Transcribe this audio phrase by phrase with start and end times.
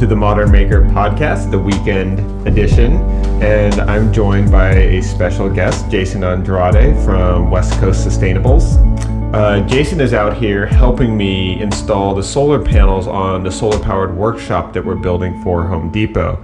[0.00, 2.94] to the Modern Maker podcast, the weekend edition.
[3.42, 8.78] And I'm joined by a special guest, Jason Andrade from West Coast Sustainables.
[9.34, 14.16] Uh, Jason is out here helping me install the solar panels on the solar powered
[14.16, 16.42] workshop that we're building for Home Depot.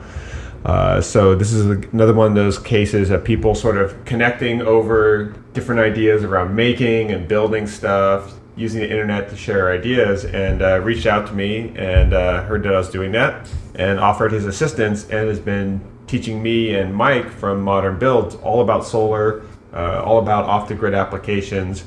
[0.66, 5.32] Uh, so this is another one of those cases of people sort of connecting over
[5.54, 10.80] different ideas around making and building stuff, using the internet to share ideas, and uh,
[10.80, 14.46] reached out to me and uh, heard that I was doing that, and offered his
[14.46, 19.42] assistance, and has been teaching me and Mike from Modern Builds all about solar,
[19.72, 21.84] uh, all about off the grid applications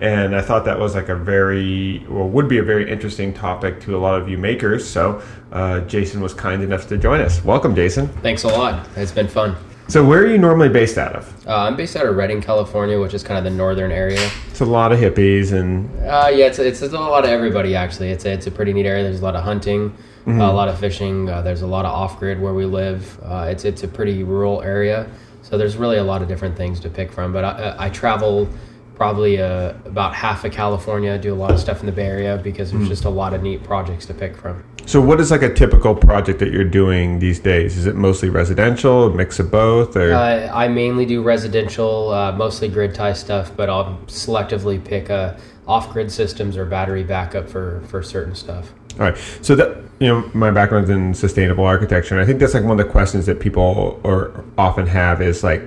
[0.00, 3.80] and I thought that was like a very, well, would be a very interesting topic
[3.82, 4.86] to a lot of you makers.
[4.86, 7.44] So uh, Jason was kind enough to join us.
[7.44, 8.08] Welcome, Jason.
[8.08, 8.86] Thanks a lot.
[8.96, 9.56] It's been fun.
[9.88, 11.46] So where are you normally based out of?
[11.46, 14.30] Uh, I'm based out of Redding, California, which is kind of the northern area.
[14.48, 15.90] It's a lot of hippies and.
[16.00, 18.10] Uh, yeah, it's, it's, it's a lot of everybody actually.
[18.10, 19.02] It's a, it's a pretty neat area.
[19.02, 20.40] There's a lot of hunting, mm-hmm.
[20.40, 21.28] uh, a lot of fishing.
[21.28, 23.20] Uh, there's a lot of off grid where we live.
[23.22, 25.08] Uh, it's it's a pretty rural area,
[25.42, 27.32] so there's really a lot of different things to pick from.
[27.32, 28.48] But I, I travel
[28.94, 31.18] probably uh, about half of California.
[31.18, 32.88] Do a lot of stuff in the Bay Area because there's mm.
[32.88, 34.64] just a lot of neat projects to pick from.
[34.86, 37.76] So, what is like a typical project that you're doing these days?
[37.78, 40.12] Is it mostly residential, a mix of both, or?
[40.12, 45.34] Uh, I mainly do residential, uh, mostly grid tie stuff, but I'll selectively pick uh,
[45.66, 48.72] off-grid systems or battery backup for for certain stuff.
[48.94, 49.16] All right.
[49.40, 52.78] So that you know, my background's in sustainable architecture, and I think that's like one
[52.78, 55.62] of the questions that people or often have is like,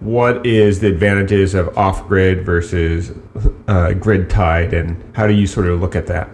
[0.00, 3.12] what is the advantages of off grid versus
[3.68, 6.28] uh, grid tied, and how do you sort of look at that?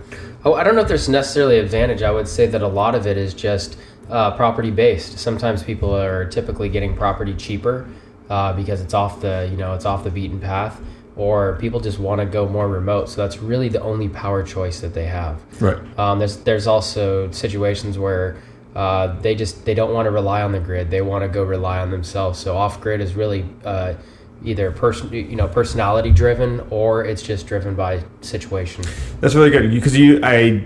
[0.44, 2.02] Oh, I don't know if there's necessarily advantage.
[2.02, 3.78] I would say that a lot of it is just
[4.10, 5.18] uh, property based.
[5.18, 7.88] Sometimes people are typically getting property cheaper
[8.28, 10.80] uh, because it's off the you know it's off the beaten path,
[11.16, 13.08] or people just want to go more remote.
[13.08, 15.40] So that's really the only power choice that they have.
[15.62, 15.78] Right.
[15.98, 18.42] Um, there's there's also situations where
[18.74, 20.90] uh, they just they don't want to rely on the grid.
[20.90, 22.40] They want to go rely on themselves.
[22.40, 23.94] So off grid is really uh,
[24.44, 28.84] either person you know personality driven or it's just driven by situation.
[29.20, 30.64] That's really good because you I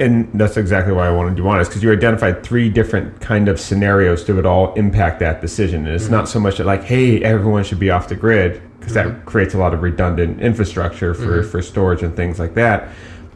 [0.00, 3.48] and that's exactly why I wanted you on is because you identified three different kind
[3.48, 5.86] of scenarios that would all impact that decision.
[5.86, 6.14] And it's mm-hmm.
[6.14, 9.10] not so much that like, hey, everyone should be off the grid because mm-hmm.
[9.10, 11.50] that creates a lot of redundant infrastructure for, mm-hmm.
[11.50, 12.88] for storage and things like that.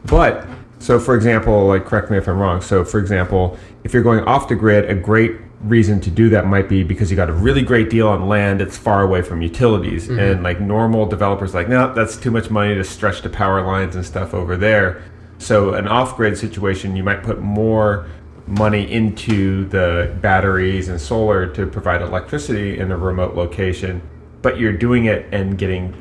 [0.05, 0.45] But
[0.79, 2.61] so, for example, like correct me if I'm wrong.
[2.61, 6.45] So, for example, if you're going off the grid, a great reason to do that
[6.45, 9.41] might be because you got a really great deal on land that's far away from
[9.41, 10.19] utilities, mm-hmm.
[10.19, 13.95] and like normal developers, like no, that's too much money to stretch the power lines
[13.95, 15.03] and stuff over there.
[15.39, 18.07] So, an off-grid situation, you might put more
[18.47, 24.01] money into the batteries and solar to provide electricity in a remote location,
[24.41, 25.93] but you're doing it and getting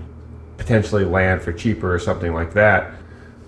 [0.56, 2.95] potentially land for cheaper or something like that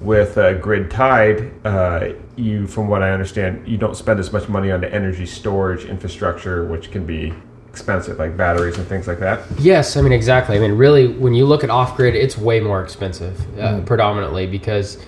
[0.01, 4.49] with uh, grid tied, uh, you, from what I understand, you don't spend as much
[4.49, 7.33] money on the energy storage infrastructure, which can be
[7.69, 9.45] expensive, like batteries and things like that.
[9.59, 10.57] Yes, I mean exactly.
[10.57, 13.87] I mean, really, when you look at off grid, it's way more expensive, uh, mm.
[13.87, 14.99] predominantly because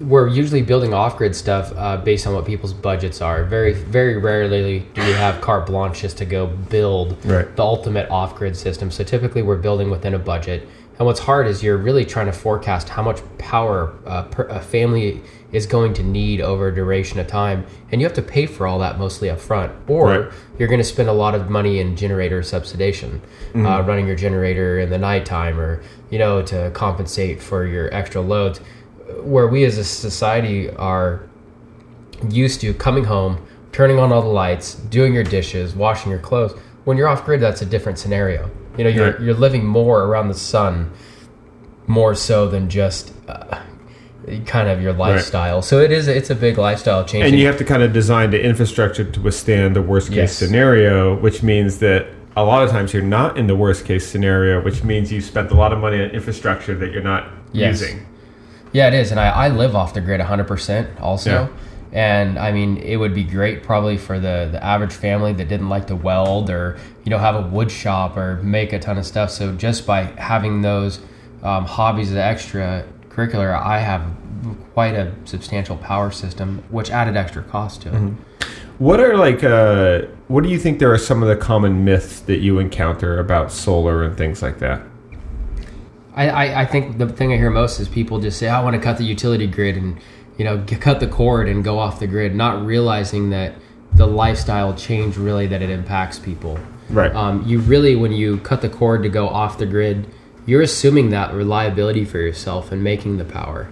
[0.00, 3.44] we're usually building off grid stuff uh, based on what people's budgets are.
[3.44, 7.54] Very, very rarely do we have carte blanche just to go build right.
[7.54, 8.90] the ultimate off grid system.
[8.90, 10.66] So typically, we're building within a budget
[11.00, 14.60] and what's hard is you're really trying to forecast how much power uh, per, a
[14.60, 18.44] family is going to need over a duration of time, and you have to pay
[18.44, 20.32] for all that mostly up front, or right.
[20.58, 23.64] you're going to spend a lot of money in generator subsidization, mm-hmm.
[23.64, 28.20] uh, running your generator in the nighttime, or you know to compensate for your extra
[28.20, 28.58] loads.
[29.22, 31.26] Where we as a society are
[32.28, 36.52] used to coming home, turning on all the lights, doing your dishes, washing your clothes.
[36.84, 38.50] When you're off grid, that's a different scenario
[38.80, 40.90] you know, you're you're living more around the sun,
[41.86, 43.12] more so than just.
[43.28, 43.62] Uh,
[44.46, 45.56] kind of your lifestyle.
[45.56, 45.64] Right.
[45.64, 47.24] So it is it's a big lifestyle change.
[47.24, 50.36] And you have to kind of design the infrastructure to withstand the worst case yes.
[50.36, 52.06] scenario, which means that
[52.36, 55.50] a lot of times you're not in the worst case scenario, which means you spent
[55.50, 57.80] a lot of money on infrastructure that you're not yes.
[57.80, 58.06] using.
[58.72, 59.10] Yeah, it is.
[59.10, 61.30] And I, I live off the grid 100% also.
[61.30, 61.48] Yeah.
[61.92, 65.68] And I mean, it would be great probably for the, the average family that didn't
[65.68, 69.04] like to weld or, you know, have a wood shop or make a ton of
[69.04, 69.30] stuff.
[69.30, 71.00] So just by having those
[71.42, 74.02] um, hobbies as extra curricular, I have
[74.72, 77.94] quite a substantial power system, which added extra cost to it.
[77.94, 78.22] Mm-hmm.
[78.78, 82.20] What are like, uh, what do you think there are some of the common myths
[82.20, 84.80] that you encounter about solar and things like that?
[86.14, 88.74] I, I, I think the thing I hear most is people just say, I want
[88.76, 90.00] to cut the utility grid and
[90.40, 93.52] you know, cut the cord and go off the grid, not realizing that
[93.92, 96.58] the lifestyle change really that it impacts people.
[96.88, 97.14] Right.
[97.14, 100.06] Um, you really, when you cut the cord to go off the grid,
[100.46, 103.70] you're assuming that reliability for yourself and making the power.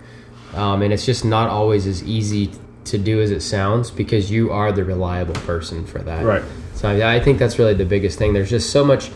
[0.53, 2.53] Um, and it's just not always as easy
[2.85, 6.23] to do as it sounds because you are the reliable person for that.
[6.23, 6.43] Right.
[6.75, 8.35] So I I think that's really the biggest thing.
[8.35, 9.11] There's just so much,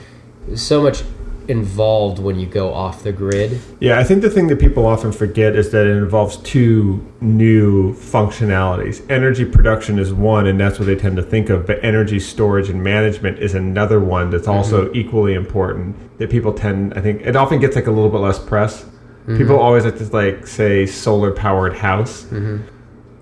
[0.55, 1.03] so much
[1.49, 3.61] involved when you go off the grid.
[3.81, 7.95] Yeah, I think the thing that people often forget is that it involves two new
[7.95, 9.09] functionalities.
[9.11, 12.69] Energy production is one, and that's what they tend to think of, but energy storage
[12.69, 14.57] and management is another one that's mm-hmm.
[14.57, 15.97] also equally important.
[16.19, 18.83] That people tend, I think, it often gets like a little bit less press.
[18.83, 19.39] Mm-hmm.
[19.39, 22.25] People always like to like say solar powered house.
[22.25, 22.59] Mm-hmm.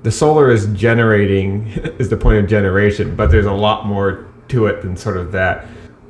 [0.02, 1.66] The solar is generating
[1.98, 5.32] is the point of generation, but there's a lot more to it than sort of
[5.32, 5.66] that.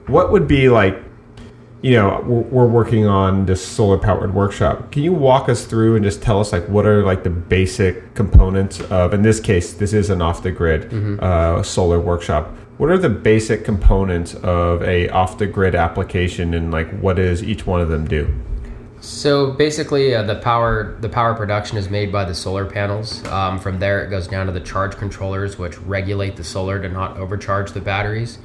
[0.06, 1.02] What would be like
[1.82, 6.04] you know we're, working on this solar powered workshop can you walk us through and
[6.04, 9.92] just tell us like what are like the basic components of in this case this
[9.92, 15.08] is an off the grid uh, solar workshop what are the basic components of a
[15.08, 18.32] off the grid application and like what does each one of them do
[19.00, 23.24] So basically, uh, the power the power production is made by the solar panels.
[23.28, 26.88] Um, from there, it goes down to the charge controllers, which regulate the solar to
[26.88, 28.38] not overcharge the batteries.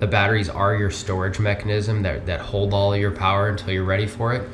[0.00, 4.06] The batteries are your storage mechanism that, that hold all your power until you're ready
[4.06, 4.48] for it.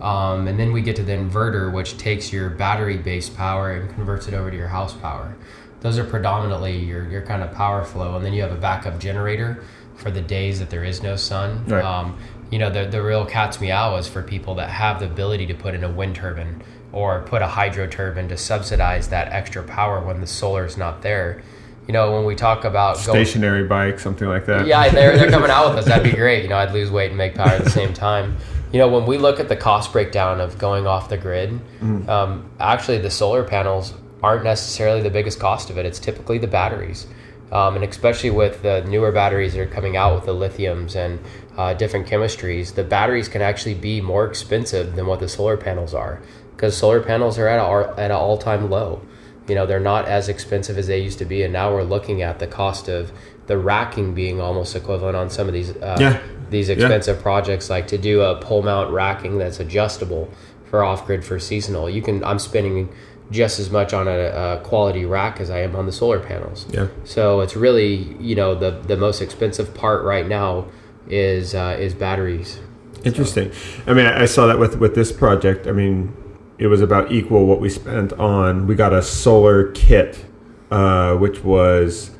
[0.00, 3.88] Um, and then we get to the inverter, which takes your battery based power and
[3.94, 5.36] converts it over to your house power.
[5.80, 8.16] Those are predominantly your, your kind of power flow.
[8.16, 9.62] And then you have a backup generator
[9.96, 11.64] for the days that there is no sun.
[11.66, 11.84] Right.
[11.84, 12.18] Um,
[12.50, 15.54] you know, the, the real cat's meow is for people that have the ability to
[15.54, 20.00] put in a wind turbine or put a hydro turbine to subsidize that extra power
[20.00, 21.42] when the solar is not there.
[21.86, 25.30] You know, when we talk about going, stationary bike something like that yeah, they're, they're
[25.30, 25.84] coming out with us.
[25.86, 26.42] That'd be great.
[26.42, 28.36] You know, I'd lose weight and make power at the same time.
[28.72, 31.60] You know, when we look at the cost breakdown of going off the grid,
[32.08, 35.86] um, actually the solar panels aren't necessarily the biggest cost of it.
[35.86, 37.06] It's typically the batteries.
[37.52, 41.20] Um, and especially with the newer batteries that are coming out with the lithiums and
[41.56, 45.94] uh, different chemistries, the batteries can actually be more expensive than what the solar panels
[45.94, 46.20] are
[46.56, 49.00] because solar panels are at, a, at an all time low.
[49.48, 51.42] You know, they're not as expensive as they used to be.
[51.42, 53.12] And now we're looking at the cost of
[53.46, 56.20] the racking being almost equivalent on some of these uh, Yeah.
[56.50, 60.28] these expensive projects like to do a pole mount racking that's adjustable
[60.68, 61.88] for off grid for seasonal.
[61.88, 62.88] You can I'm spending
[63.30, 64.10] just as much on a,
[64.56, 66.66] a quality rack as I am on the solar panels.
[66.70, 66.88] Yeah.
[67.04, 70.66] So it's really you know the the most expensive part right now
[71.08, 72.58] is uh, is batteries.
[73.04, 73.52] Interesting.
[73.86, 75.68] I mean, I I saw that with with this project.
[75.68, 76.12] I mean,
[76.58, 78.66] it was about equal what we spent on.
[78.66, 80.24] We got a solar kit,
[80.70, 82.10] uh, which was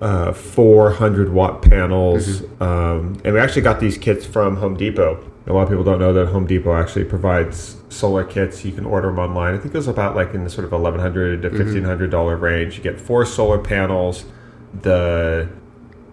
[0.00, 5.24] uh, 400 watt panels, um, and we actually got these kits from Home Depot.
[5.46, 8.64] A lot of people don't know that Home Depot actually provides solar kits.
[8.64, 9.54] You can order them online.
[9.54, 12.76] I think it was about like in the sort of 1100 to 1500 dollar range.
[12.76, 14.24] You get four solar panels,
[14.82, 15.48] the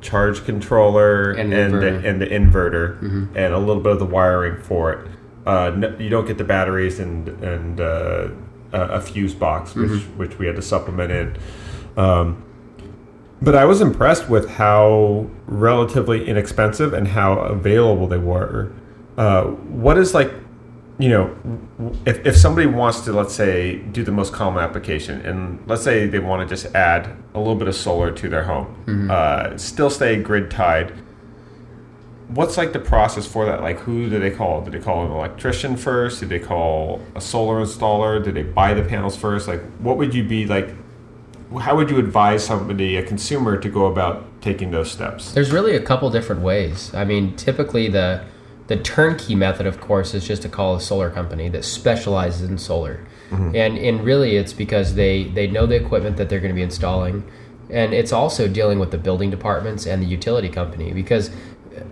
[0.01, 1.73] charge controller, And and,
[2.03, 2.99] the, and the inverter,
[3.35, 5.07] and a little bit of the wiring for it.
[5.47, 8.27] Uh, you don't get the batteries and and uh,
[8.73, 11.37] a, fuse box, which which we had to supplement in.
[11.95, 12.43] Um,
[13.41, 18.71] but I was impressed with how relatively inexpensive and how available they were.
[19.17, 20.33] Uh, what is like,
[20.97, 21.35] you know,
[22.05, 26.07] if, if somebody wants to, let's say, do the most common application, and let's say
[26.07, 29.89] they want to just add a little bit of solar to their home, uh, still
[29.89, 30.91] stay grid tied.
[32.29, 33.61] What's like the process for that?
[33.61, 34.61] Like, who do they call?
[34.61, 36.19] Do they call an electrician first?
[36.19, 38.23] Do they call a solar installer?
[38.23, 39.47] Do they buy the panels first?
[39.47, 40.69] Like, what would you be like?
[41.61, 45.31] How would you advise somebody, a consumer, to go about taking those steps?
[45.31, 46.93] There's really a couple different ways.
[46.93, 48.25] I mean, typically the
[48.67, 52.57] the turnkey method, of course, is just to call a solar company that specializes in
[52.57, 53.55] solar, mm-hmm.
[53.55, 56.61] and and really it's because they they know the equipment that they're going to be
[56.61, 57.23] installing,
[57.69, 61.31] and it's also dealing with the building departments and the utility company because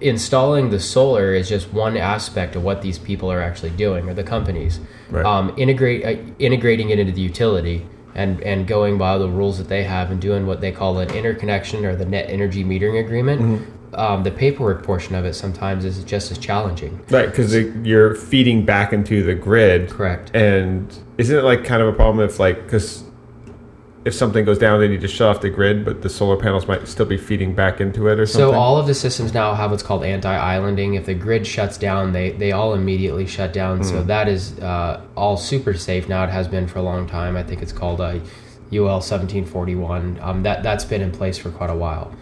[0.01, 4.13] installing the solar is just one aspect of what these people are actually doing or
[4.13, 5.25] the companies Right.
[5.25, 9.67] um, integrate uh, integrating it into the utility and and going by the rules that
[9.69, 13.67] they have and doing what they call an interconnection or the net energy metering agreement
[13.93, 18.65] um, the paperwork portion of it sometimes is just as challenging Right, because you're feeding
[18.65, 19.89] back into the grid.
[19.89, 20.35] Correct.
[20.35, 23.04] And isn't it like kind of a problem if like because
[24.05, 26.67] if something goes down, they need to shut off the grid, but the solar panels
[26.67, 28.51] might still be feeding back into it or something.
[28.51, 30.93] So all of the systems now have what's called anti-islanding.
[30.93, 33.83] If the grid shuts down, they they all immediately shut down.
[33.83, 36.23] So that is uh, all super safe now.
[36.23, 37.35] It has been for a long time.
[37.35, 38.19] I think it's called uh,
[38.71, 40.19] UL 1741.
[40.21, 42.13] Um, that that's been in place for quite a while.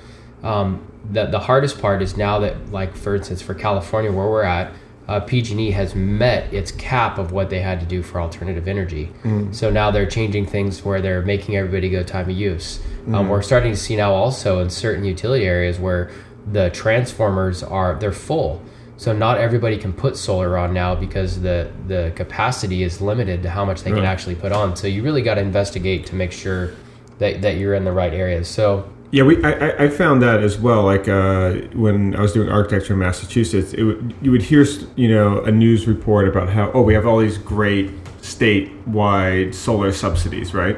[0.42, 4.44] Um, the the hardest part is now that like for instance for California where we're
[4.44, 4.74] at.
[5.08, 9.12] Uh, PG&E has met its cap of what they had to do for alternative energy.
[9.54, 12.80] So now they're changing things where they're making everybody go time of use.
[13.08, 16.12] Um, we're starting to see now also in certain utility areas where
[16.52, 18.62] the transformers are they're full
[18.98, 23.50] so not everybody can put solar on now because the the capacity is limited to
[23.50, 26.34] how much they can actually put on so you really got to investigate to make
[26.34, 26.74] sure
[27.20, 28.48] that, that you're in the right areas.
[28.48, 30.82] So Yeah, we I, I- found that as well.
[30.86, 33.86] Like uh, when I was doing architecture in Massachusetts, it
[34.24, 34.66] you would hear
[34.96, 37.92] you know a news report about how oh we have all these great
[38.24, 40.78] statewide solar subsidies, right?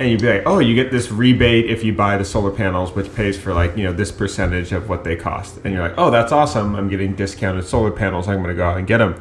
[0.00, 2.92] And you'd be like, oh, you get this rebate if you buy the solar panels,
[2.92, 5.58] which pays for like you know this percentage of what they cost.
[5.62, 6.74] And you're like, oh, that's awesome!
[6.74, 8.28] I'm getting discounted solar panels.
[8.28, 9.20] I'm going to go out and get them.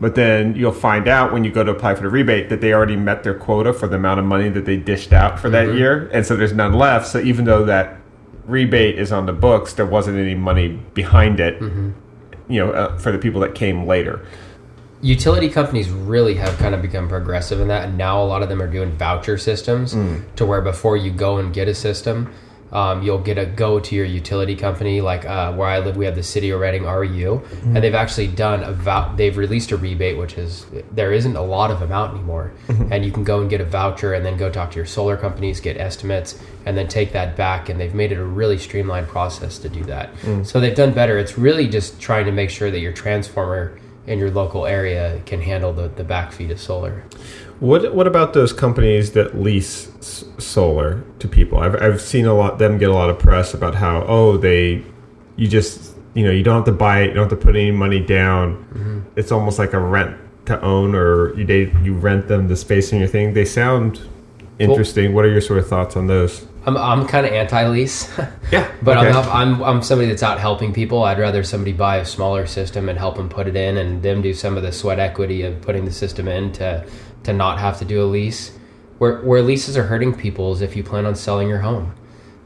[0.00, 2.72] But then you'll find out when you go to apply for the rebate that they
[2.72, 5.68] already met their quota for the amount of money that they dished out for that
[5.68, 5.78] mm-hmm.
[5.78, 7.06] year, and so there's none left.
[7.06, 7.96] So even though that
[8.44, 11.60] rebate is on the books, there wasn't any money behind it.
[11.60, 11.92] Mm-hmm.
[12.52, 14.26] You know, uh, for the people that came later.
[15.00, 18.48] utility companies really have kind of become progressive in that and now a lot of
[18.48, 20.22] them are doing voucher systems mm.
[20.34, 22.32] to where before you go and get a system
[22.74, 26.04] um, you'll get a go to your utility company like uh, where i live we
[26.04, 29.76] have the city of Redding ru and they've actually done a vou- they've released a
[29.76, 32.52] rebate which is there isn't a lot of them out anymore
[32.90, 35.16] and you can go and get a voucher and then go talk to your solar
[35.16, 39.06] companies get estimates and then take that back and they've made it a really streamlined
[39.06, 40.10] process to do that.
[40.44, 41.18] So they've done better.
[41.18, 45.40] It's really just trying to make sure that your transformer in your local area can
[45.42, 47.04] handle the, the back feed of solar.
[47.64, 51.60] What What about those companies that lease s- solar to people?
[51.60, 54.84] I've I've seen a lot them get a lot of press about how oh they
[55.36, 57.56] you just you know you don't have to buy it, you don't have to put
[57.56, 58.56] any money down.
[58.56, 59.00] Mm-hmm.
[59.16, 62.92] It's almost like a rent to own, or you they, you rent them the space
[62.92, 63.32] in your thing.
[63.32, 63.98] They sound
[64.58, 65.14] interesting.
[65.14, 66.46] what are your sort of thoughts on those?
[66.66, 68.10] I'm, I'm kind of anti-lease,
[68.52, 69.06] Yeah, but okay.
[69.08, 71.02] I'm, not, I'm I'm somebody that's out helping people.
[71.02, 74.20] I'd rather somebody buy a smaller system and help them put it in, and them
[74.20, 76.86] do some of the sweat equity of putting the system in to
[77.24, 78.56] to not have to do a lease.
[78.98, 81.94] Where where leases are hurting people is if you plan on selling your home.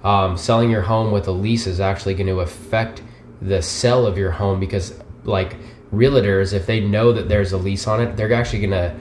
[0.04, 3.02] Um, selling your home with a lease is actually going to affect
[3.42, 5.56] the sell of your home because like
[5.92, 8.94] realtors, if they know that there's a lease on it, they're actually going to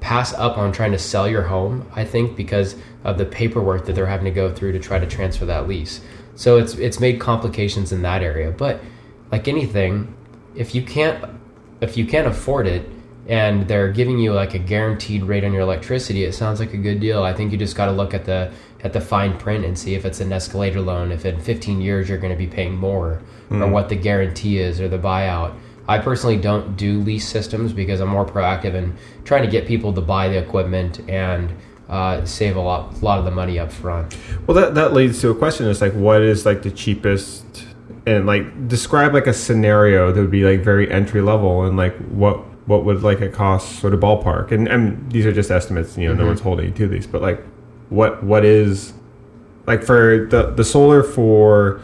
[0.00, 3.94] pass up on trying to sell your home, I think, because of the paperwork that
[3.94, 6.00] they're having to go through to try to transfer that lease.
[6.34, 8.50] So it's it's made complications in that area.
[8.50, 8.80] But
[9.30, 10.14] like anything,
[10.54, 11.24] if you can't
[11.80, 12.88] if you can't afford it
[13.30, 16.76] and they're giving you like a guaranteed rate on your electricity, it sounds like a
[16.76, 17.22] good deal.
[17.22, 19.94] I think you just got to look at the at the fine print and see
[19.94, 23.22] if it's an escalator loan, if in 15 years you're going to be paying more,
[23.50, 25.54] or what the guarantee is or the buyout.
[25.86, 29.92] I personally don't do lease systems because I'm more proactive in trying to get people
[29.92, 31.52] to buy the equipment and
[31.88, 34.16] uh, save a lot, lot of the money up front.
[34.46, 37.44] Well, that that leads to a question: It's like, what is like the cheapest,
[38.06, 41.96] and like describe like a scenario that would be like very entry level, and like
[42.08, 45.98] what what would like it cost, sort of ballpark, and and these are just estimates.
[45.98, 46.28] You know, no mm-hmm.
[46.28, 47.42] one's holding you to these, but like,
[47.88, 48.92] what what is
[49.66, 51.80] like for the the solar for.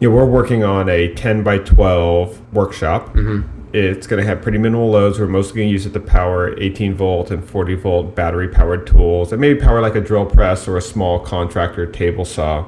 [0.00, 3.14] You know, we're working on a 10 by 12 workshop.
[3.14, 3.48] Mm-hmm.
[3.72, 5.18] It's going to have pretty minimal loads.
[5.18, 8.86] We're mostly going to use it to power 18 volt and 40 volt battery powered
[8.86, 12.66] tools and maybe power like a drill press or a small contractor table saw.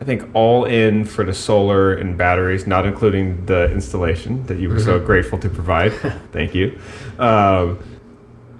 [0.00, 4.70] I think all in for the solar and batteries, not including the installation that you
[4.70, 5.92] were so grateful to provide.
[6.32, 6.78] Thank you.
[7.18, 7.78] Um,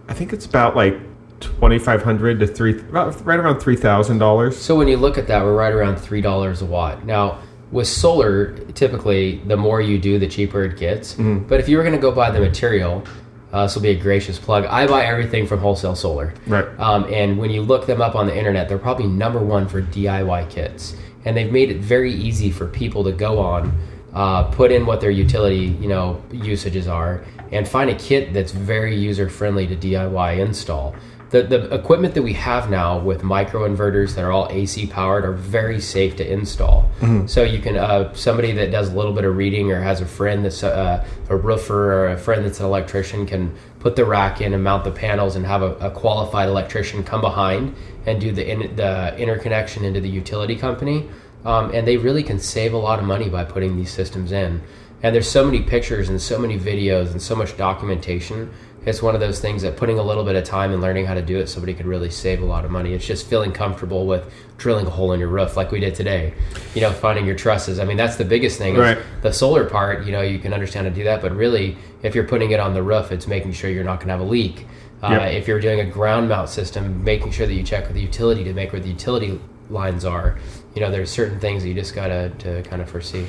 [0.06, 0.98] I think it's about like
[1.40, 4.52] 2500 to three, about right around $3,000.
[4.52, 7.06] So when you look at that, we're right around three dollars a watt.
[7.06, 7.38] Now
[7.72, 11.14] with solar, typically the more you do, the cheaper it gets.
[11.14, 13.04] But if you were going to go buy the material,
[13.52, 14.64] uh, this will be a gracious plug.
[14.66, 16.34] I buy everything from Wholesale Solar.
[16.46, 16.66] Right.
[16.78, 19.82] Um, and when you look them up on the internet, they're probably number one for
[19.82, 23.78] DIY kits, and they've made it very easy for people to go on,
[24.14, 28.52] uh, put in what their utility you know usages are, and find a kit that's
[28.52, 30.94] very user friendly to DIY install.
[31.30, 35.32] The, the equipment that we have now with microinverters that are all AC powered are
[35.32, 36.90] very safe to install.
[37.28, 40.06] So you can uh, somebody that does a little bit of reading or has a
[40.06, 44.40] friend that's a, a roofer or a friend that's an electrician can put the rack
[44.40, 47.76] in and mount the panels and have a, a qualified electrician come behind
[48.06, 51.08] and do the in, the interconnection into the utility company.
[51.44, 54.60] Um, and they really can save a lot of money by putting these systems in.
[55.02, 58.52] And there's so many pictures and so many videos and so much documentation.
[58.86, 61.12] It's one of those things that putting a little bit of time and learning how
[61.12, 62.94] to do it, somebody could really save a lot of money.
[62.94, 66.32] It's just feeling comfortable with drilling a hole in your roof, like we did today.
[66.74, 67.78] You know, finding your trusses.
[67.78, 68.76] I mean, that's the biggest thing.
[68.76, 68.98] Right.
[69.20, 72.14] The solar part, you know, you can understand how to do that, but really, if
[72.14, 74.24] you're putting it on the roof, it's making sure you're not going to have a
[74.24, 74.66] leak.
[75.02, 75.32] Uh, Yep.
[75.32, 78.44] If you're doing a ground mount system, making sure that you check with the utility
[78.44, 79.40] to make where the utility
[79.70, 80.38] lines are.
[80.74, 83.26] You know, there's certain things that you just gotta to kind of foresee.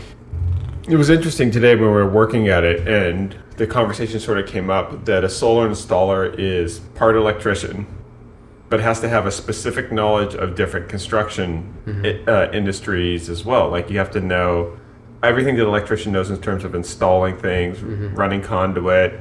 [0.87, 4.47] It was interesting today when we were working at it, and the conversation sort of
[4.47, 7.85] came up that a solar installer is part electrician,
[8.69, 11.73] but has to have a specific knowledge of different construction
[12.03, 13.69] i- uh, industries as well.
[13.69, 14.77] Like you have to know
[15.21, 17.79] everything that an electrician knows in terms of installing things,
[18.15, 19.19] running conduit.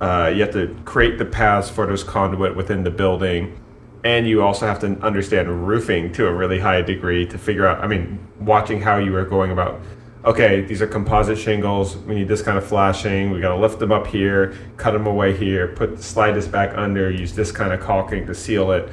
[0.00, 3.58] Uh, you have to create the paths for those conduit within the building.
[4.04, 7.82] and you also have to understand roofing to a really high degree to figure out.
[7.82, 9.80] I mean, watching how you are going about.
[10.26, 11.96] Okay, these are composite shingles.
[11.98, 13.30] We need this kind of flashing.
[13.30, 16.76] We got to lift them up here, cut them away here, put slide this back
[16.76, 18.88] under, use this kind of caulking to seal it.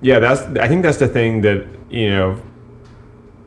[0.00, 0.40] Yeah, that's.
[0.58, 2.40] I think that's the thing that you know.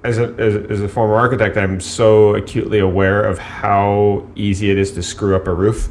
[0.03, 4.77] As a, as, as a former architect, I'm so acutely aware of how easy it
[4.77, 5.89] is to screw up a roof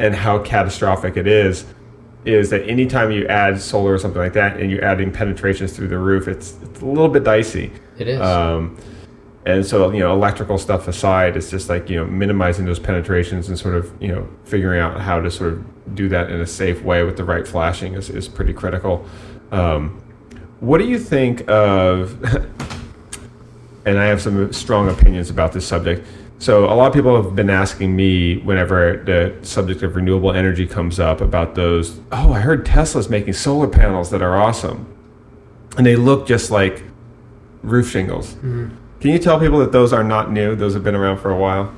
[0.00, 1.64] and how catastrophic it is
[2.24, 5.86] is that anytime you add solar or something like that and you're adding penetrations through
[5.88, 8.20] the roof it's, it's a little bit dicey It is.
[8.20, 8.76] um,
[9.46, 13.48] and so you know electrical stuff aside it's just like you know minimizing those penetrations
[13.48, 16.46] and sort of you know figuring out how to sort of do that in a
[16.46, 19.04] safe way with the right flashing is, is pretty critical
[19.50, 20.00] um,
[20.60, 22.22] what do you think of
[23.84, 26.06] and I have some strong opinions about this subject.
[26.38, 30.66] So a lot of people have been asking me whenever the subject of renewable energy
[30.66, 32.00] comes up about those.
[32.12, 34.86] Oh, I heard Tesla's making solar panels that are awesome,
[35.76, 36.82] and they look just like
[37.62, 38.36] roof shingles.
[39.00, 40.54] Can you tell people that those are not new?
[40.54, 41.72] Those have been around for a while.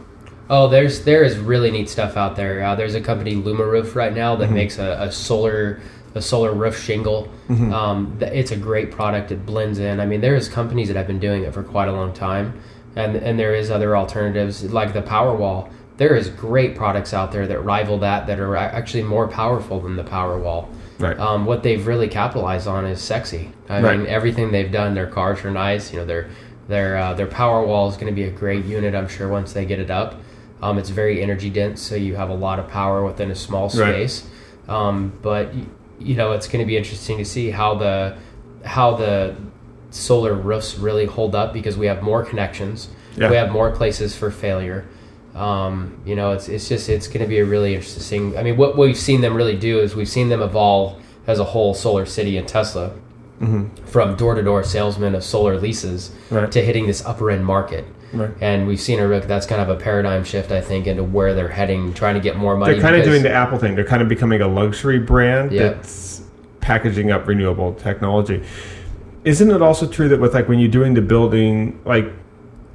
[0.51, 2.63] Oh, there's there is really neat stuff out there.
[2.63, 5.81] Uh, there's a company Luma Roof right now that makes a, a solar
[6.15, 7.29] a solar roof shingle.
[7.49, 9.31] Um, th- it's a great product.
[9.33, 9.99] It blends in.
[10.01, 12.61] I mean, there's companies that have been doing it for quite a long time,
[12.97, 15.71] and and there is other alternatives like the Powerwall.
[15.99, 19.95] There is great products out there that rival that that are actually more powerful than
[19.97, 20.69] the Powerwall.
[20.99, 21.19] Right.
[21.19, 23.53] Um, what they've really capitalized on is sexy.
[23.69, 23.99] I Right.
[23.99, 25.93] mean, everything they've done, their cars are nice.
[25.93, 26.29] You know, their
[26.69, 28.95] their uh, their Powerwall is going to be a great unit.
[28.95, 30.21] I'm sure once they get it up,
[30.63, 33.65] um, it's very energy dense, so you have a lot of power within a small
[33.69, 34.09] Right.
[34.09, 34.25] space.
[34.69, 35.53] Um, but
[35.99, 38.17] you know, it's going to be interesting to see how the
[38.65, 39.35] how the
[39.91, 42.89] solar roofs really hold up because we have more connections.
[43.17, 43.29] Yeah.
[43.29, 44.87] We have more places for failure.
[45.35, 48.37] Um, you know, it's it's just it's going to be a really interesting.
[48.39, 51.45] I mean, what we've seen them really do is we've seen them evolve as a
[51.45, 52.93] whole Solar City and Tesla
[53.43, 53.85] Mm-hmm.
[53.87, 56.51] from door to door salesmen of solar leases Right.
[56.53, 57.85] to hitting this upper end market.
[58.13, 58.31] Right.
[58.41, 61.35] And we've seen a real- that's kind of a paradigm shift, I think, into where
[61.35, 62.75] they're heading, trying to get more money.
[62.75, 63.75] They're kind of doing the Apple thing.
[63.75, 65.75] They're kind of becoming a luxury brand Yep.
[65.77, 66.23] that's
[66.61, 68.43] packaging up renewable technology.
[69.25, 72.13] Isn't it also true that with like when you're doing the building, like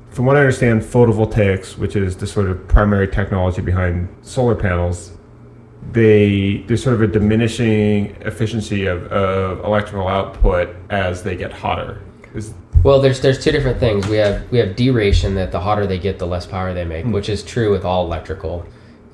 [0.10, 5.12] from what I understand, photovoltaics, which is the sort of primary technology behind solar panels,
[5.92, 12.02] they there's sort of a diminishing efficiency of, of electrical output as they get hotter.
[12.34, 14.08] Is, Well, there's there's two different things.
[14.08, 17.06] We have we have deration that the hotter they get, the less power they make,
[17.06, 17.12] hmm.
[17.12, 18.66] which is true with all electrical.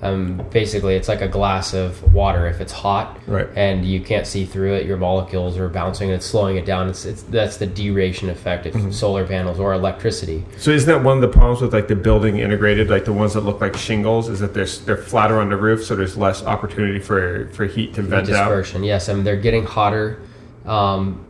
[0.03, 2.45] Um, basically, it's like a glass of water.
[2.47, 3.47] If it's hot Right.
[3.55, 6.89] and you can't see through it, your molecules are bouncing and it's slowing it down.
[6.89, 8.87] It's, it's that's the deration effect Mm-hmm.
[8.87, 10.43] of solar panels or electricity.
[10.57, 13.33] so isn't that one of the problems with like the building integrated, like the ones
[13.33, 16.43] that look like shingles, is that they're they're flatter on the roof, so there's less
[16.43, 18.49] opportunity for for heat to The vent out.
[18.49, 18.83] dispersion.
[18.83, 20.19] Yes, I mean they're getting hotter,
[20.65, 21.25] um,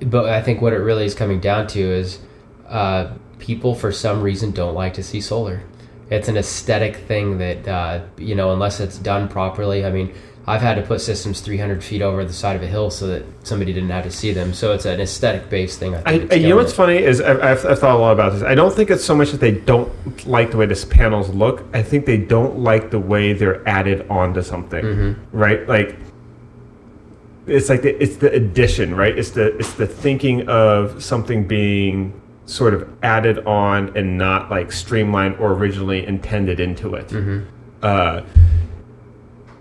[0.00, 2.18] but I think what it really is coming down to is
[2.68, 5.62] uh, people for some reason don't like to see solar.
[6.10, 9.84] It's an aesthetic thing that uh, you know unless it's done properly.
[9.84, 10.14] I mean,
[10.46, 13.24] I've had to put systems 300 feet over the side of a hill so that
[13.44, 14.54] somebody didn't have to see them.
[14.54, 15.96] So it's an aesthetic based thing.
[15.96, 16.32] I think.
[16.32, 18.42] I- you know what's funny is I've, I've, I've thought a lot about this.
[18.44, 19.90] I don't think it's so much that they don't
[20.28, 21.64] like the way these panels look.
[21.74, 25.36] I think they don't like the way they're added onto something, Mm-hmm.
[25.36, 25.66] right?
[25.68, 25.96] Like
[27.48, 29.16] it's like the, it's the addition, right?
[29.18, 34.72] It's the it's the thinking of something being sort of added on and not like
[34.72, 37.08] streamlined or originally intended into it.
[37.08, 37.44] Mm-hmm.
[37.82, 38.22] Uh,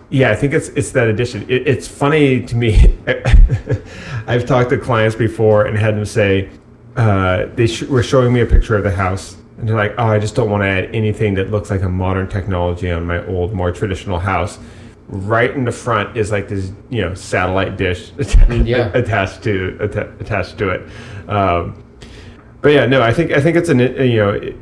[0.09, 1.41] yeah, I think it's it's that addition.
[1.49, 2.95] It, it's funny to me.
[4.27, 6.49] I've talked to clients before and had them say
[6.95, 10.05] uh, they sh- were showing me a picture of the house, and they're like, "Oh,
[10.05, 13.25] I just don't want to add anything that looks like a modern technology on my
[13.25, 14.59] old, more traditional house."
[15.07, 18.11] Right in the front is like this, you know, satellite dish
[18.49, 18.89] Yeah.
[18.95, 20.89] attached to atta- attached to it.
[21.29, 21.83] Um,
[22.65, 24.29] but yeah, no, I think I think it's an you know.
[24.31, 24.55] It,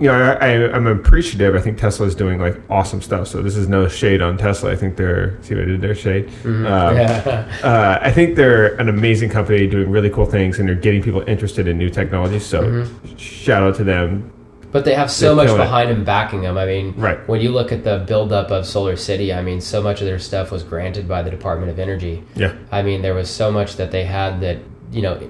[0.00, 1.54] you know, I, I, I'm appreciative.
[1.54, 3.28] I think Tesla is doing like awesome stuff.
[3.28, 4.72] So this is no shade on Tesla.
[4.72, 6.28] I think they're see what I did there, shade.
[6.44, 7.46] Um, Yeah.
[7.62, 11.20] uh, I think they're an amazing company doing really cool things, and they're getting people
[11.28, 12.44] interested in new technologies.
[12.46, 13.16] So Mm-hmm.
[13.18, 14.32] shout out to them.
[14.72, 15.64] But they have so They're much killing it.
[15.64, 16.56] behind them backing them.
[16.58, 17.18] I mean, Right.
[17.28, 20.18] when you look at the buildup of Solar City, I mean, so much of their
[20.18, 22.22] stuff was granted by the Department of Energy.
[22.34, 24.56] Yeah, I mean, there was so much that they had that
[24.92, 25.20] you know,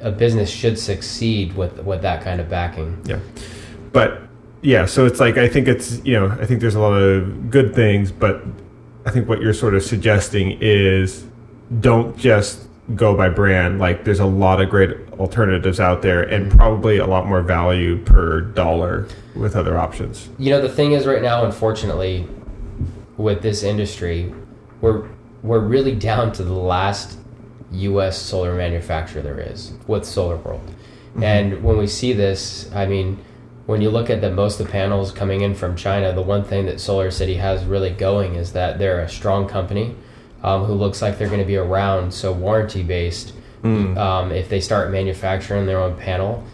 [0.00, 3.00] a business should succeed with with that kind of backing.
[3.04, 3.18] yeah,
[3.92, 4.22] but
[4.62, 4.86] yeah.
[4.86, 7.74] So it's like I think it's you know I think there's a lot of good
[7.74, 8.42] things, but
[9.06, 11.26] I think what you're sort of suggesting is
[11.80, 13.78] don't just go by brand.
[13.78, 16.58] Like there's a lot of great alternatives out there, and mm-hmm.
[16.58, 20.28] probably a lot more value per dollar with other options.
[20.38, 22.26] You know, the thing is, right now, unfortunately,
[23.16, 24.32] with this industry,
[24.80, 25.08] we're
[25.42, 27.18] we're really down to the last
[27.72, 28.18] U.S.
[28.18, 30.74] solar manufacturer there is with Solar World.
[31.20, 33.18] And when we see this, I mean,
[33.66, 36.44] when you look at the most of the panels coming in from China, the one
[36.44, 39.94] thing that Solar City has really going is that they're a strong company
[40.42, 42.14] um, who looks like they're going to be around.
[42.14, 43.34] So warranty based,
[43.98, 46.44] um, if they start manufacturing their own panel,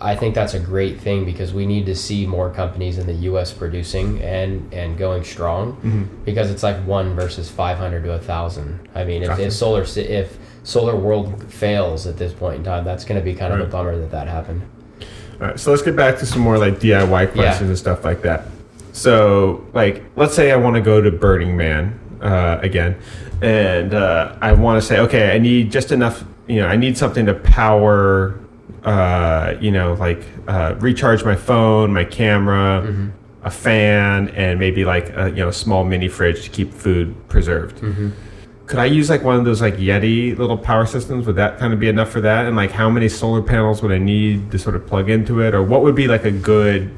[0.00, 3.14] I think that's a great thing because we need to see more companies in the
[3.30, 3.52] U.S.
[3.52, 8.88] producing and and going strong because it's like one versus five hundred to a thousand.
[8.94, 13.04] I mean, if, if solar if Solar World fails at this point in time, that's
[13.04, 14.62] going to be kind of a bummer that that happened.
[15.40, 18.22] All right, so let's get back to some more like DIY questions and stuff like
[18.22, 18.46] that.
[18.92, 22.96] So, like, let's say I want to go to Burning Man uh, again,
[23.40, 26.24] and uh, I want to say, okay, I need just enough.
[26.46, 28.38] You know, I need something to power.
[28.84, 33.10] Uh, you know, like uh, recharge my phone, my camera,
[33.44, 37.80] a fan, and maybe like a you know small mini fridge to keep food preserved.
[38.72, 41.26] Could I use like one of those like Yeti little power systems?
[41.26, 42.46] Would that kind of be enough for that?
[42.46, 45.52] And like, how many solar panels would I need to sort of plug into it,
[45.52, 46.90] or what would be like a good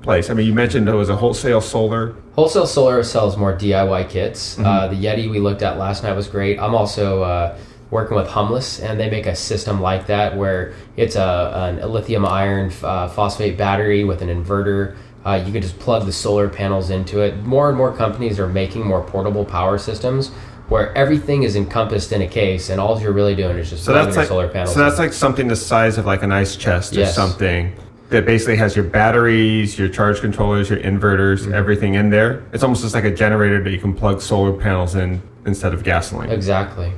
[0.00, 0.30] place?
[0.30, 2.16] I mean, you mentioned it was a wholesale solar.
[2.34, 4.58] Wholesale Solar sells more DIY kits.
[4.58, 6.58] Uh, the Yeti we looked at last night was great.
[6.58, 7.58] I'm also uh,
[7.90, 12.24] working with Humless, and they make a system like that where it's a, a lithium
[12.24, 14.96] iron uh, phosphate battery with an inverter.
[15.26, 17.36] Uh, you can just plug the solar panels into it.
[17.44, 20.32] More and more companies are making more portable power systems
[20.72, 23.92] where everything is encompassed in a case, and all you're really doing is just So
[23.92, 24.72] that's like solar panels.
[24.74, 27.14] so that's like something the size of like an ice chest or Yes.
[27.14, 27.72] something
[28.08, 31.54] that basically has your batteries, your charge controllers, your inverters, Mm-hmm.
[31.54, 32.42] everything in there.
[32.52, 35.84] It's almost just like a generator that you can plug solar panels in instead of
[35.84, 36.30] gasoline.
[36.30, 36.92] exactly.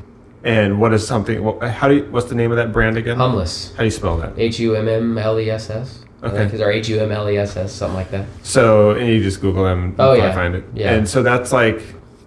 [0.44, 1.36] And what is something?
[1.62, 3.16] How do you, what's the name of that brand again?
[3.16, 3.72] Humless.
[3.72, 4.34] How do you spell that?
[4.36, 6.00] H U M M L E S S.
[6.22, 6.62] Okay.
[6.62, 8.26] Or H U M L E S S, something like that.
[8.42, 10.32] So and you just Google them and Oh, yeah.
[10.34, 10.64] find it.
[10.74, 10.92] Yeah.
[10.92, 11.80] And so that's like,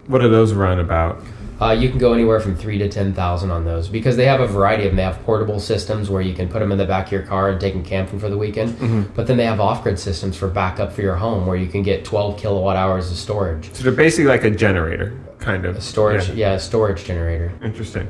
[0.08, 1.22] what do those run about?
[1.60, 4.40] Uh, you can go anywhere from three to ten thousand on those because they have
[4.40, 4.98] a variety of them.
[4.98, 7.50] They have portable systems where you can put them in the back of your car
[7.50, 8.74] and take them camping for the weekend.
[8.74, 9.14] Mm-hmm.
[9.16, 12.06] But then they have off-grid systems for backup for your home where you can get
[12.06, 13.74] twelve kilowatt hours of storage.
[13.74, 15.76] So they're basically like a generator, kind of.
[15.78, 16.36] A storage, Yeah.
[16.36, 17.52] yeah, a storage generator.
[17.64, 18.08] Interesting.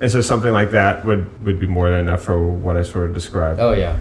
[0.00, 3.08] And so something like that would would be more than enough for what I sort
[3.10, 3.60] of described.
[3.60, 3.98] Oh yeah.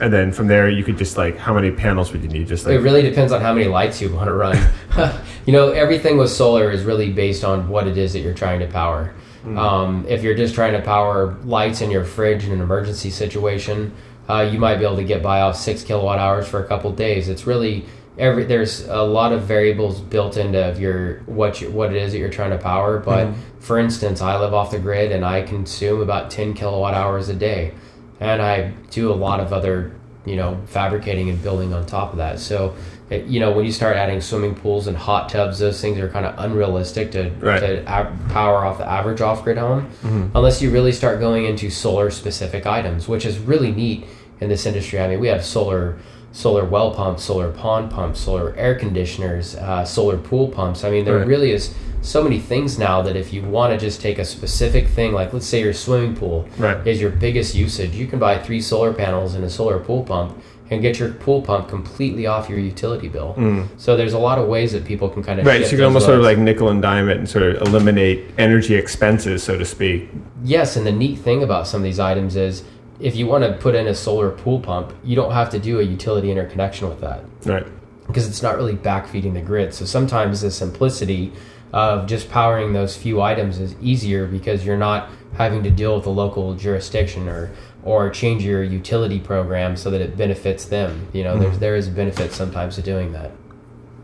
[0.00, 2.48] And then from there, you could just like, how many panels would you need?
[2.48, 4.56] Just like It really depends on how many lights you want to run.
[5.46, 8.60] you know, everything with solar is really based on what it is that you're trying
[8.60, 9.14] to power.
[9.46, 13.94] Um, if you're just trying to power lights in your fridge in an emergency situation,
[14.28, 16.90] uh, you might be able to get by off six kilowatt hours for a couple
[16.92, 17.28] days.
[17.28, 17.84] It's really
[18.16, 22.18] every there's a lot of variables built into your what you, what it is that
[22.18, 22.98] you're trying to power.
[22.98, 27.28] But for instance, I live off the grid and I consume about 10 kilowatt hours
[27.28, 27.74] a day,
[28.20, 29.92] and I do a lot of other
[30.24, 32.38] you know fabricating and building on top of that.
[32.38, 32.74] So
[33.10, 36.08] it, you know when you start adding swimming pools and hot tubs, those things are
[36.08, 37.60] kind of unrealistic to Right.
[37.60, 40.36] to power off the average off grid home, mm-hmm.
[40.36, 44.06] unless you really start going into solar specific items, which is really neat
[44.40, 45.00] in this industry.
[45.00, 45.98] I mean, we have solar
[46.34, 50.82] solar well pumps, solar pond pumps, solar air conditioners, uh, solar pool pumps.
[50.82, 51.26] I mean, there Right.
[51.26, 54.88] really is so many things now that if you want to just take a specific
[54.88, 56.76] thing, like let's say your swimming pool Right.
[56.84, 60.36] is your biggest usage, you can buy three solar panels and a solar pool pump
[60.72, 63.36] and get your pool pump completely off your utility bill.
[63.76, 65.64] So there's a lot of ways that people can kind of right.
[65.64, 68.24] So you can almost sort of like nickel and dime it and sort of eliminate
[68.38, 70.10] energy expenses, so to speak.
[70.42, 72.64] Yes, and the neat thing about some of these items is
[73.00, 75.80] if you want to put in a solar pool pump, you don't have to do
[75.80, 77.66] a utility interconnection with that Right.
[78.06, 79.74] because it's not really backfeeding the grid.
[79.74, 81.32] So sometimes the simplicity
[81.72, 86.06] of just powering those few items is easier because you're not having to deal with
[86.06, 87.50] a local jurisdiction or
[87.82, 91.06] or change your utility program so that it benefits them.
[91.12, 93.30] You know, there's there is a benefit sometimes to doing that.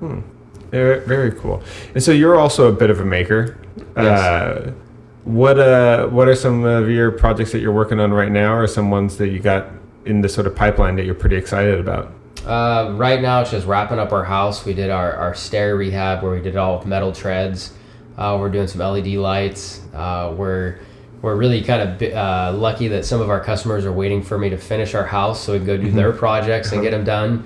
[0.00, 0.20] Hmm.
[0.70, 1.62] Very, very cool.
[1.94, 3.56] And so you're also a bit of a maker.
[3.96, 4.20] Yes.
[4.20, 4.72] Uh,
[5.24, 8.66] what uh, what are some of your projects that you're working on right now, or
[8.66, 9.68] some ones that you got
[10.04, 12.12] in the sort of pipeline that you're pretty excited about?
[12.46, 14.64] Uh, right now, it's just wrapping up our house.
[14.64, 17.74] We did our, our stair rehab where we did it all with metal treads.
[18.16, 19.82] Uh, we're doing some LED lights.
[19.94, 20.78] Uh, we're
[21.22, 24.48] we're really kind of uh, lucky that some of our customers are waiting for me
[24.48, 27.44] to finish our house so we can go do their projects and get them done.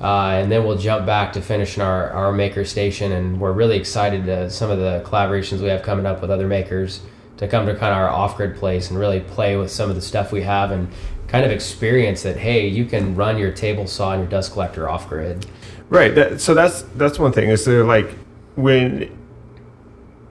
[0.00, 3.12] Uh, and then we'll jump back to finishing our, our maker station.
[3.12, 6.46] And we're really excited to some of the collaborations we have coming up with other
[6.46, 7.00] makers
[7.36, 9.96] to come to kind of our off grid place and really play with some of
[9.96, 10.88] the stuff we have and
[11.28, 14.88] kind of experience that, hey, you can run your table saw and your dust collector
[14.88, 15.44] off grid.
[15.90, 16.14] Right.
[16.14, 17.50] That, so that's that's one thing.
[17.50, 18.10] Is there like
[18.56, 19.10] when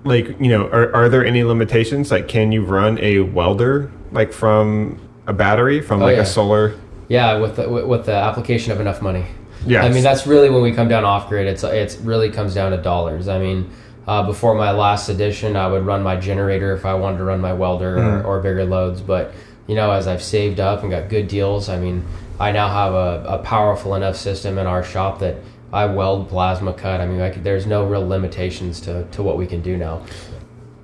[0.04, 2.12] like you know are, are there any limitations?
[2.12, 6.22] Like can you run a welder like from a battery from Oh, like yeah.
[6.24, 6.76] a solar?
[7.08, 9.26] Yeah, with the, with- with the application of enough money.
[9.66, 9.86] Yes.
[9.86, 11.48] I mean, that's really when we come down off grid.
[11.48, 13.28] It's it's really comes down to dollars.
[13.28, 13.70] I mean,
[14.08, 17.40] Uh, before my last edition, I would run my generator if I wanted to run
[17.42, 18.24] my welder Mhm.
[18.26, 19.02] or, or bigger loads.
[19.02, 19.32] But
[19.68, 22.04] you know, as I've saved up and got good deals, I mean,
[22.40, 25.36] I now have a, a powerful enough system in our shop that
[25.72, 27.02] I weld plasma cut.
[27.02, 30.02] I mean, I could, there's no real limitations to, to what we can do now.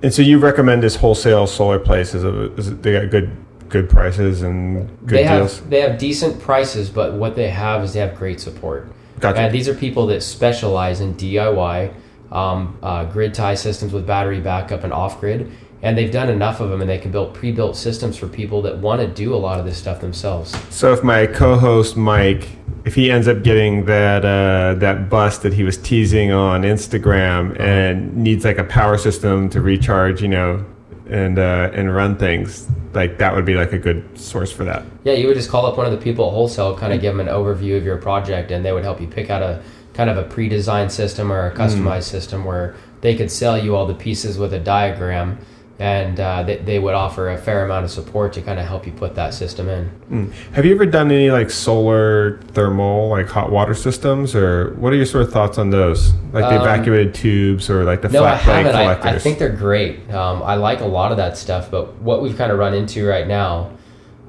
[0.04, 2.14] And so you recommend this wholesale solar place?
[2.14, 3.30] Is, it, is it, they got good
[3.68, 5.58] good prices and good they deals?
[5.58, 8.92] have they have decent prices, but what they have is they have great support.
[9.20, 9.40] Gotcha.
[9.40, 11.94] And these are people that specialize in DIY
[12.30, 15.50] um, uh, grid tie systems with battery backup and off grid.
[15.82, 18.78] And they've done enough of them, and they can build pre-built systems for people that
[18.78, 20.56] want to do a lot of this stuff themselves.
[20.74, 22.48] So if my co-host Mike,
[22.84, 27.58] if he ends up getting that uh, that bus that he was teasing on Instagram
[27.60, 30.64] and needs like a power system to recharge, you know,
[31.08, 34.84] and uh, and run things, like that would be like a good source for that.
[35.04, 37.16] Yeah, you would just call up one of the people at wholesale, kind of give
[37.16, 39.62] them an overview of your project, and they would help you pick out a
[39.94, 43.86] kind of a pre-designed system or a customized system where they could sell you all
[43.86, 45.38] the pieces with a diagram,
[45.78, 48.86] and uh, they, they would offer a fair amount of support to kind of help
[48.86, 49.90] you put that system in.
[50.10, 50.32] Mm.
[50.52, 54.96] Have you ever done any like solar thermal, like hot water systems, or what are
[54.96, 56.12] your sort of thoughts on those?
[56.32, 58.74] Like the Um, evacuated tubes or like the No, flat plate haven't.
[58.74, 59.14] I, collectors?
[59.14, 60.10] I think they're great.
[60.12, 63.06] Um, I like a lot of that stuff, but what we've kind of run into
[63.06, 63.70] right now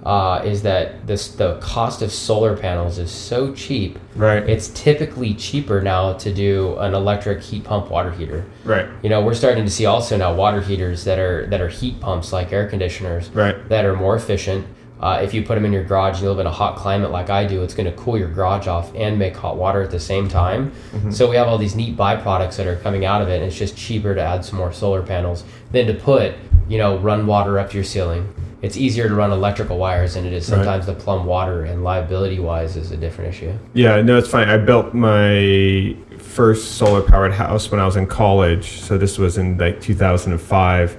[0.04, 4.00] uh, is that this the cost of solar panels is so cheap.
[4.16, 8.46] right, It's typically cheaper now to do an electric heat pump water heater.
[8.64, 11.68] right, You know, we're starting to see also now water heaters that are that are
[11.68, 13.68] heat pumps like air conditioners right.
[13.70, 14.66] that are more efficient.
[15.00, 17.12] Uh, if you put them in your garage and you live in a hot climate
[17.12, 19.92] like I do, it's going to cool your garage off and make hot water at
[19.92, 20.72] the same time.
[21.12, 23.56] So we have all these neat byproducts that are coming out of it, and it's
[23.56, 26.34] just cheaper to add some more solar panels than to put,
[26.68, 28.34] you know, run water up to your ceiling.
[28.62, 30.58] It's easier to run electrical wires than it is Right.
[30.58, 33.52] sometimes to plumb water, and liability wise is a different issue.
[33.74, 34.50] Yeah, no, it's fine.
[34.50, 38.80] I built my first solar powered house when I was in college.
[38.80, 40.98] So this was in like 2005.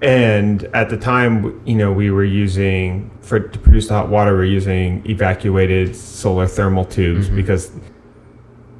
[0.00, 4.36] And at the time, you know, we were using for to produce the hot water,
[4.36, 7.36] We're using evacuated solar thermal tubes mm-hmm.
[7.36, 7.72] because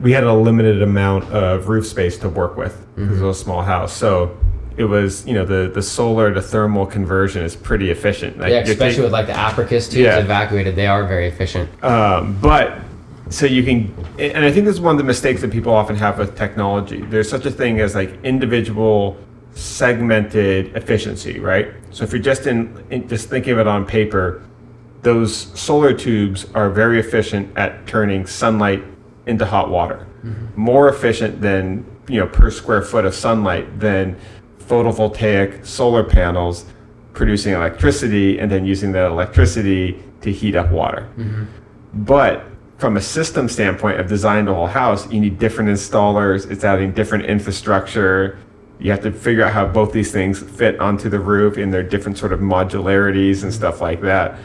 [0.00, 3.42] we had a limited amount of roof space to work with because it was a
[3.42, 3.92] small house.
[3.92, 4.36] So
[4.76, 8.38] it was, you know, the the solar to thermal conversion is pretty efficient.
[8.38, 10.18] Like, yeah, especially taking- with like the Apricus tubes Yeah.
[10.18, 11.68] evacuated, they are very efficient.
[11.84, 12.78] um, but
[13.30, 15.96] so you can, and I think this is one of the mistakes that people often
[15.96, 17.00] have with technology.
[17.08, 19.16] There's such a thing as like individual
[19.54, 21.68] segmented efficiency, right?
[21.90, 24.42] So if you're just in, in just thinking of it on paper,
[25.02, 28.82] those solar tubes are very efficient at turning sunlight
[29.26, 30.06] into hot water.
[30.56, 34.16] More efficient than you know per square foot of sunlight than
[34.68, 36.66] photovoltaic solar panels
[37.12, 41.08] producing electricity and then using that electricity to heat up water.
[41.16, 41.44] Mm-hmm.
[41.94, 42.44] But
[42.78, 46.50] from a system standpoint of designing the whole house, you need different installers.
[46.50, 48.38] It's adding different infrastructure.
[48.80, 51.84] You have to figure out how both these things fit onto the roof in their
[51.84, 54.38] different sort of modularities and stuff like that.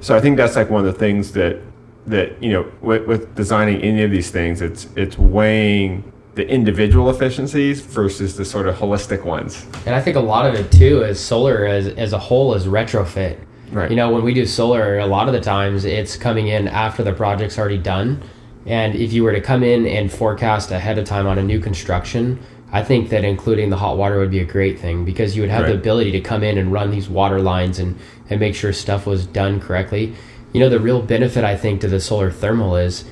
[0.00, 1.58] So I think that's like one of the things that
[2.06, 7.10] that you know with, with designing any of these things, it's it's weighing the individual
[7.10, 9.66] efficiencies versus the sort of holistic ones.
[9.86, 12.66] And I think a lot of it too is solar as, as a whole is
[12.66, 13.38] retrofit.
[13.72, 13.90] Right.
[13.90, 17.02] You know, when we do solar, a lot of the times it's coming in after
[17.02, 18.22] the project's already done.
[18.66, 21.60] And if you were to come in and forecast ahead of time on a new
[21.60, 22.38] construction,
[22.72, 25.50] I think that including the hot water would be a great thing because you would
[25.50, 28.72] have the ability to come in and run these water lines and, and make sure
[28.72, 30.14] stuff was done correctly.
[30.52, 33.04] You know, the real benefit I think to the solar thermal is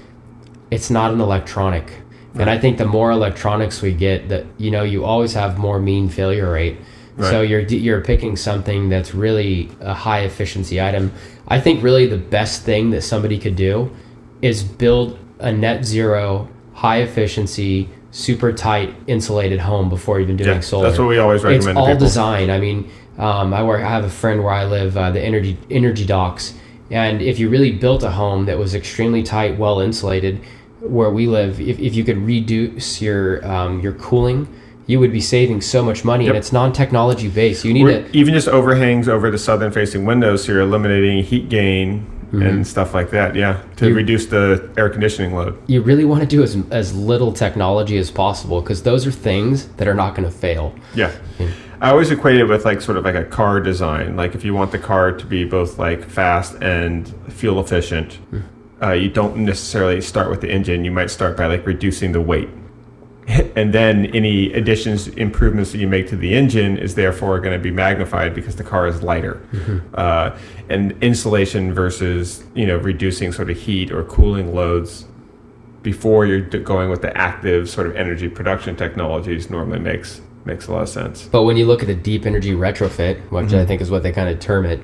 [0.70, 2.02] it's not an electronic.
[2.38, 5.79] And I think the more electronics we get, that you know, you always have more
[5.81, 6.77] mean failure rate.
[7.16, 7.31] Right.
[7.31, 11.12] So you're you're picking something that's really a high efficiency item.
[11.48, 13.90] I think really the best thing that somebody could do
[14.40, 20.61] is build a net zero, high efficiency, super tight insulated home before even doing Yeah,
[20.61, 20.87] solar.
[20.87, 22.07] that's what we always It's recommend to all people.
[22.07, 22.51] design.
[22.51, 23.83] I mean, um, I work.
[23.83, 26.55] I have a friend where I live, uh, the energy energy docks,
[26.90, 30.38] and if you really built a home that was extremely tight, well insulated,
[30.81, 34.49] where we live, if, if you could reduce your um, your cooling,
[34.87, 36.31] you would be saving so much money, Yep.
[36.31, 37.64] and it's non technology based.
[37.64, 41.23] You need We're- to even just overhangs over the southern facing windows, so you're eliminating
[41.25, 43.35] heat gain and stuff like that.
[43.35, 45.57] Yeah, to You- reduce the air conditioning load.
[45.67, 49.67] you really want to do as as little technology as possible because those are things
[49.79, 50.75] that are not going to fail.
[50.95, 51.11] Yeah.
[51.81, 54.17] I always equate it with like sort of like a car design.
[54.17, 58.19] Like if you want the car to be both like fast and fuel efficient,
[58.83, 60.85] uh, you don't necessarily start with the engine.
[60.85, 62.49] You might start by like reducing the weight.
[63.57, 67.62] And then any additions, improvements that you make to the engine is therefore going to
[67.62, 69.43] be magnified because the car is lighter.
[69.95, 70.38] Uh,
[70.71, 75.05] and insulation versus you know reducing sort of heat or cooling loads
[75.83, 80.73] before you're going with the active sort of energy production technologies normally makes makes a
[80.73, 81.29] lot of sense.
[81.31, 84.12] But when you look at the deep energy retrofit, which I think is what they
[84.12, 84.81] kind of term it,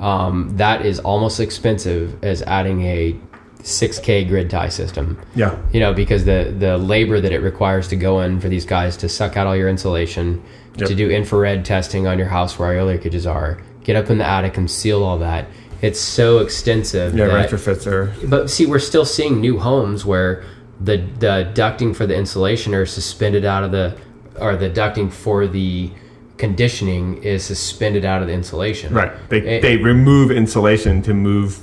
[0.00, 3.16] um, that is almost expensive as adding a
[3.62, 5.18] 6K grid tie system.
[5.34, 5.56] Yeah.
[5.72, 8.96] You know, because the the labor that it requires to go in for these guys
[8.98, 10.42] to suck out all your insulation,
[10.78, 10.88] Yep.
[10.88, 14.16] to do infrared testing on your house where all your leakages are, get up in
[14.18, 15.46] the attic and seal all that.
[15.82, 17.14] It's so extensive.
[17.14, 20.42] Yeah, that- retrofits are but see, we're still seeing new homes where
[20.80, 23.94] the the ducting for the insulation are suspended out of the,
[24.40, 25.90] or the ducting for the
[26.38, 28.92] conditioning is suspended out of the insulation.
[28.94, 29.12] right.
[29.28, 31.60] They Eh, they remove insulation to move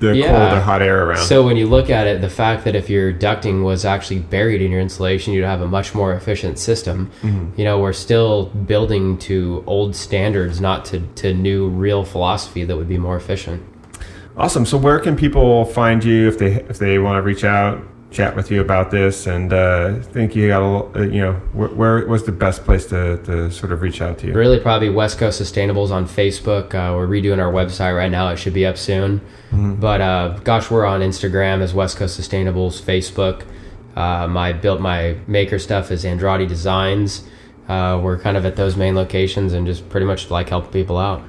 [0.00, 0.28] the Yeah.
[0.28, 1.18] cold or hot air around.
[1.18, 4.62] So when you look at it, the fact that if your ducting was actually buried
[4.62, 7.10] in your insulation, you'd have a much more efficient system.
[7.22, 7.58] Mm-hmm.
[7.58, 12.76] You know, we're still building to old standards, not to, to new real philosophy that
[12.76, 13.62] would be more efficient.
[14.36, 14.64] Awesome.
[14.66, 18.34] So where can people find you if they if they want to reach out, chat
[18.34, 19.26] with you about this?
[19.26, 22.64] And uh, think you got a little, uh, you know where, where was the best
[22.64, 24.32] place to, to sort of reach out to you?
[24.34, 26.74] Really, probably West Coast Sustainables on Facebook.
[26.74, 28.28] Uh, we're redoing our website right now.
[28.30, 29.20] It should be up soon.
[29.50, 33.44] But uh, gosh, we're on Instagram as West Coast Sustainables, Facebook.
[33.96, 37.24] Uh, my built my maker stuff is Andrade Designs.
[37.68, 40.98] Uh, we're kind of at those main locations and just pretty much like help people
[40.98, 41.22] out.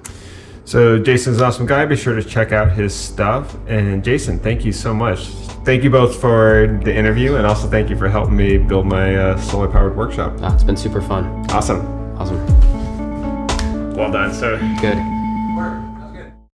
[0.70, 1.84] So Jason's an awesome guy.
[1.88, 3.58] Be sure to check out his stuff.
[3.66, 5.30] And Jason, thank you so much.
[5.66, 9.16] Thank you both for the interview, and also thank you for helping me build my
[9.16, 10.38] uh, solar powered workshop.
[10.44, 11.26] Ah, it's been super fun.
[11.50, 11.82] Awesome.
[12.20, 12.38] Awesome.
[13.96, 14.60] Well done, sir.
[14.80, 15.19] Good.